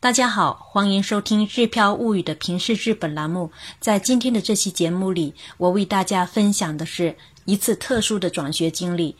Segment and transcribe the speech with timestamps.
[0.00, 3.50] 大家好，欢迎收听《日飘物语》的平视日本栏目。
[3.80, 9.16] 在今天的这期节目里，我为大家分享的是一次特殊的转学经历。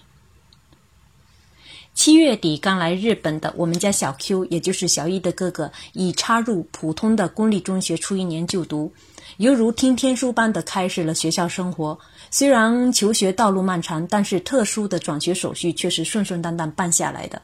[1.95, 8.93] 七月底刚来日本的我们家小 Q，也就是小一的哥哥，已插入普通的公立中学初一年就读，
[9.39, 11.99] 犹如听天书般的开始了学校生活。
[12.31, 17.43] 虽然求学道路漫长，但是特殊的转学手续却是顺顺当当办下来的。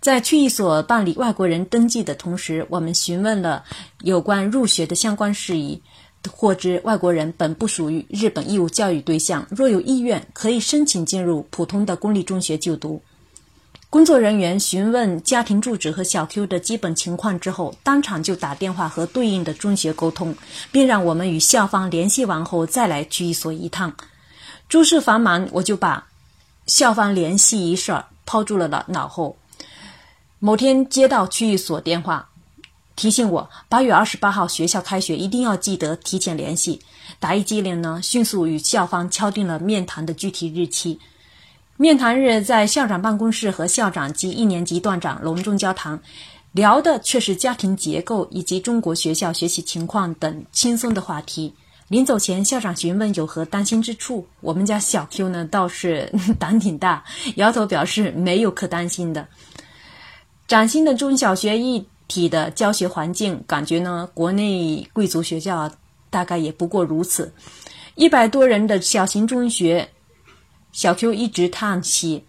[0.00, 3.64] 在区一所办理外国人登记的同时，我们询问了
[4.02, 5.82] 有关入学的相关事宜，
[6.30, 13.02] 获知外国人本不属于日本义务教育对象，若有意愿，可以申请进入普通的公立中学就读。
[13.90, 20.36] 工作人员询问家庭住址和小 Q 的基本情况之后，当场就打电话和对应的中学沟通，
[20.70, 23.92] 并让我们与校方联系完后再来区一所一趟。
[24.68, 26.06] 诸事繁忙，我就把
[26.66, 29.36] 校方联系一事抛诸了脑脑后。
[30.40, 32.28] 某天接到区一所电话，
[32.94, 36.80] 提醒我八月二十八号学校开学，一定要记得提前联系。
[37.18, 40.96] 打一机灵呢，迅速与校方敲定了面谈的具体日期。
[41.76, 46.00] 面谈日在校长办公室和校长及一年级段长隆重交谈，
[46.52, 51.52] 聊的却是家庭结构以及中国学校学习情况等轻松的话题。
[51.88, 57.02] 临走前，校长询问有何担心之处，我们家小 Q 呢倒是 胆挺大，
[57.34, 59.26] 摇头表示没有可担心的。
[60.48, 65.70] 崭新的中小学一体的教学环境，感觉呢国内贵族学校
[66.08, 67.30] 大概也不过如此。
[67.96, 69.86] 一百多人的小型中学。
[70.72, 72.24] 小 Q 一直叹息，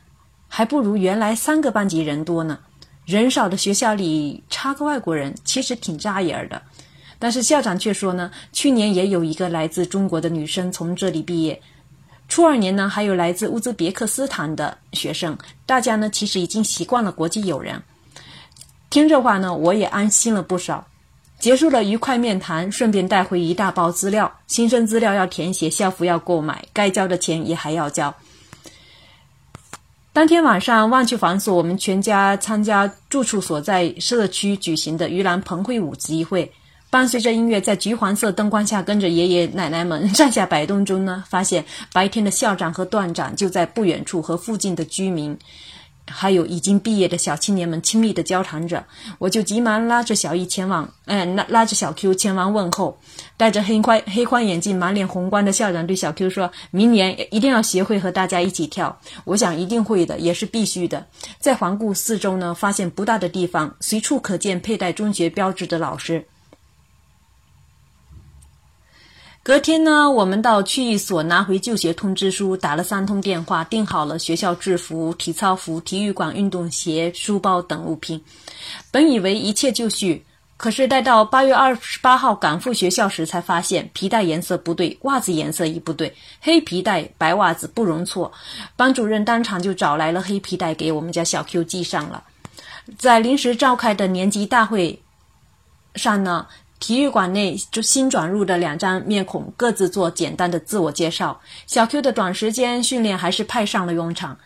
[0.50, 2.60] 还不如原来三个班级人多呢。
[3.06, 6.62] 人少的学校里插个外国人，其实挺扎眼的。
[7.20, 11.62] 但是校长却说呢，去年也有一个来自中国的女生从这里毕业，
[12.28, 15.38] 初二年呢还有来自乌兹别克斯坦的学生。
[15.66, 17.82] 大家呢其实已经习惯了国际友人。
[18.90, 20.88] 听这话呢，我也安心了不少。
[21.40, 28.14] 结束了愉快面谈，顺便带回一大包资料，新生资料要填写，校服要购买，该交的钱也还要交。
[30.12, 36.52] 当天晚上，忘却繁琐，我们全家参加住处所在社区举行的盂兰盆会舞集会。
[36.90, 41.64] 伴随着音乐，在橘黄色灯光下，跟着爷爷奶奶们上下摆动中呢，发现
[41.94, 45.38] 白天的校长和段长就在不远处和附近的居民。
[46.10, 48.86] 还有已经毕业的小青年们亲密的交谈着，
[49.20, 53.00] 我就急忙拉着小易前往，嗯，拉拉着小 Q 前往问候。
[53.38, 61.08] 戴着黑宽黑框眼镜、满脸红光的校长对小 Q 说：“明年一定要学会和大家一起跳。”我想一定会的，也是必须的。
[61.40, 66.26] 再环顾四周呢，发现不大的地方随处可见佩戴中学标志的老师。
[69.50, 78.24] 隔天呢，我们到区域所拿回就学通知书，打了三通电话，订好了学校制服、体操服、体育馆运动鞋、书包等物品。
[78.92, 80.24] 本以为一切就绪，
[80.56, 88.32] 可是待到八月二十八号赶赴学校时，才发现皮带颜色不对，袜子颜色也不对，黑皮带白袜子不容错。
[88.76, 92.24] 班主任当场就找来了黑皮带给我们家小 Q 系上了。
[93.00, 95.02] 在临时召开的年级大会
[95.96, 96.46] 上呢。
[96.80, 101.40] 体育馆内，就新转入的两张面孔各自做简单的自我介绍。
[101.68, 104.38] 小 Q 的短时间训练还是派上了用场。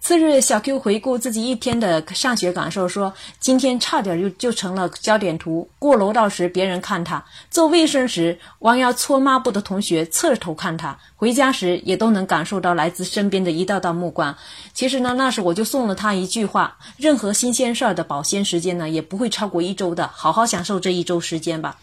[0.00, 5.68] 次日，小 Q 回顾自己一天的上学感受，说：“今天差点就就成了焦点图。
[5.78, 14.34] 过楼道时，别人看他；做卫生时，弯腰搓抹布的同学侧头看他；回家时，也都能感受到来自身边的一道道目光。
[14.72, 20.08] 其实呢，那时我就送了他一句话：任何新鲜事儿的保鲜时间呢，也不会超过一周的。
[20.14, 21.78] 好好享受这一周时间吧。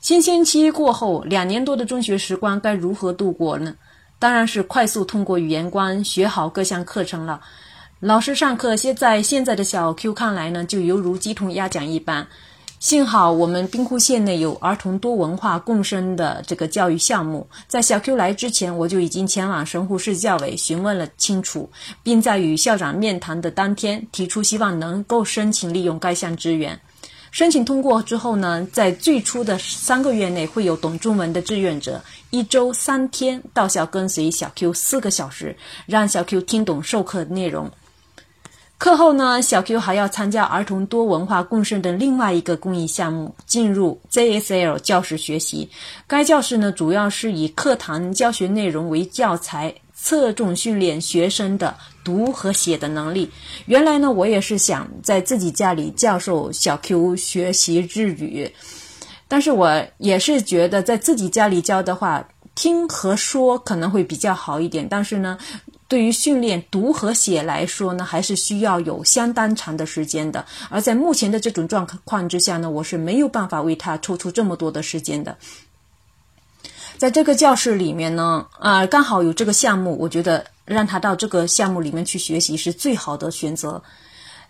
[0.00, 3.74] 新鲜期过后，两年多的中学时光该如何度过呢？”
[4.18, 7.40] 当然是快速通过语言关学好各项课程了。
[8.00, 12.26] 老师上课，现在现在的小 Q 看来呢，就犹如鸡同鸭讲一般。
[12.78, 21.70] 幸好我们兵库县内有儿童多文化共生的这个教育项目，在小 Q 来之前，我就已经前往神户市教委询问了清楚，
[22.02, 26.78] 并在与校长面谈的当天提出希望能够申请利用该项资源。
[27.36, 35.54] 申请通过之后呢，在最初的三个月内，会有懂中文的志愿者一周三天到校跟随小 Q 四个小时，
[35.84, 37.70] 让小 Q 听懂授课内容。
[38.78, 45.68] 课后呢，小 Q 还要参加儿童多文化共生的另外一个公益项目，进入 ZSL 教室学习。
[46.06, 49.74] 该教室呢，主要是以课堂教学内容为教材。
[49.98, 53.30] 侧重训练学生的读和写的能力。
[53.64, 58.52] 原来呢，我也是想在自己家里教授小 Q 学习日语，
[59.26, 64.86] 但是我也是觉得在自己家里教的话，听和说可能会比较好一点。
[64.88, 65.38] 但是呢，
[65.88, 70.44] 对于训练读和写来说呢，还是需要有相当长的时间的。
[70.68, 75.36] 而在目前的这种状况之下呢，我是没有办法为他抽出这么多的时间的。
[76.98, 83.82] 在这个教室里面呢，啊，刚好有这个项目，我觉得让他到这个项目里面去学习是最好的选择。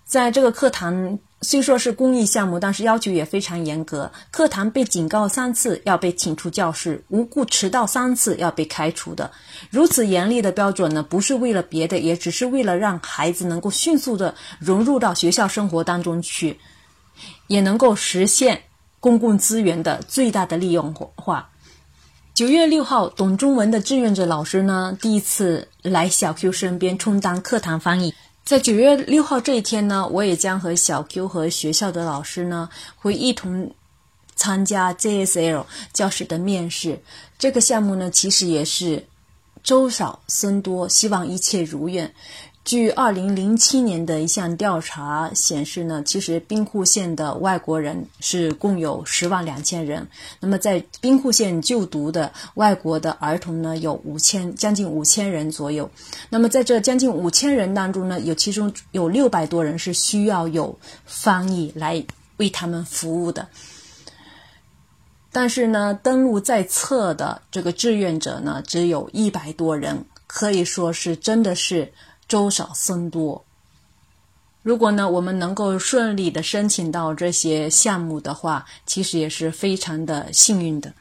[0.05, 4.09] 在这个课堂虽说是公益项目，但是要求也非常严格。
[4.31, 9.29] 课堂被警告三次要被请出教室，无故迟到三次要被开除的。
[9.69, 16.57] 如此严厉的标准呢，不是为了别的，也只是为了让孩子能够迅速的融入到学校生活当中去，
[17.49, 18.63] 也能够实现
[19.01, 21.51] 公共资源的最大的利用化。
[22.37, 28.13] 九月六号，懂中文的志愿者老师呢，第一次来小 Q 身边充当课堂翻译。
[28.45, 33.73] 在九月六号这一天呢，我也将和小 Q 和学校的老师呢，会一同
[34.35, 37.01] 参加 JSL 教师的面试。
[37.39, 39.03] 这个项目呢，其实也是
[39.63, 42.13] 周少僧多，希望一切如愿。
[42.67, 50.09] 据二零零七年的一项调查显示呢，其实兵库县的外国人是共有十万两千人。
[50.41, 55.89] 那么在兵库县就读的外国的儿童呢，有五千将近五千人左右。
[56.29, 62.05] 那么在这将近五千人当中呢，有其中有六百多人是需要有翻译来
[62.39, 63.47] 为他们服务的。
[65.31, 71.93] 但是呢，登录在册的这个志愿者呢，只有一百多人，可以说是真的是。
[72.29, 73.45] 粥少僧多。
[74.63, 80.93] 如果呢，我们能够顺利的申请到这些项目的话，其实也是非常的幸运的。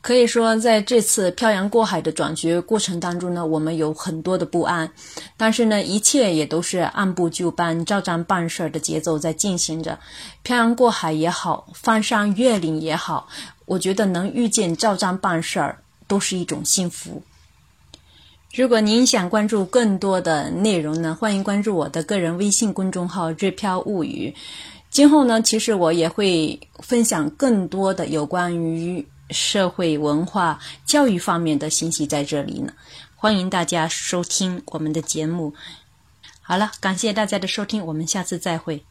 [0.00, 4.90] 可以说，在这次漂洋过海的转学过程当中呢，我们有很多的不安，
[5.36, 10.00] 但是呢，一切也都是按部就班、照章办事儿的节奏在进行着。
[10.42, 13.28] 漂洋过海也好，翻山越岭也好，
[13.66, 17.22] 我觉得能遇见照章办事儿，都是一种幸福。
[18.54, 24.34] 如果您想关注更多的内容呢，欢迎关注我的个人微信公众号“日飘物语”。
[24.92, 32.74] 今后呢，其实我也会分享更多的有关于社会文化、教育方面的信息在这里呢。
[33.16, 35.54] 欢迎大家收听我们的节目。
[36.42, 38.84] 好了，感谢大家的收听，我们下次再会。